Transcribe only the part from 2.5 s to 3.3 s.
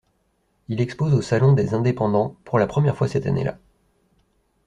la première fois cette